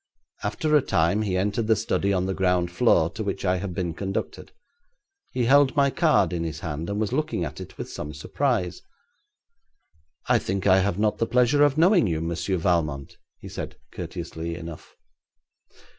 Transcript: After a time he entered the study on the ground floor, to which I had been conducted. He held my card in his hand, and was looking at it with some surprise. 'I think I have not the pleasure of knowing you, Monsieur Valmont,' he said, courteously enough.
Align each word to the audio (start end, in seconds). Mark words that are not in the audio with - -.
After 0.41 0.75
a 0.75 0.81
time 0.81 1.21
he 1.21 1.37
entered 1.37 1.67
the 1.67 1.75
study 1.75 2.11
on 2.11 2.25
the 2.25 2.33
ground 2.33 2.71
floor, 2.71 3.11
to 3.11 3.23
which 3.23 3.45
I 3.45 3.57
had 3.57 3.75
been 3.75 3.93
conducted. 3.93 4.51
He 5.31 5.45
held 5.45 5.75
my 5.75 5.91
card 5.91 6.33
in 6.33 6.43
his 6.43 6.61
hand, 6.61 6.89
and 6.89 6.99
was 6.99 7.13
looking 7.13 7.45
at 7.45 7.61
it 7.61 7.77
with 7.77 7.87
some 7.87 8.11
surprise. 8.15 8.81
'I 10.27 10.39
think 10.39 10.65
I 10.65 10.79
have 10.79 10.97
not 10.97 11.19
the 11.19 11.27
pleasure 11.27 11.63
of 11.63 11.77
knowing 11.77 12.07
you, 12.07 12.19
Monsieur 12.19 12.57
Valmont,' 12.57 13.17
he 13.37 13.47
said, 13.47 13.77
courteously 13.91 14.55
enough. 14.55 14.95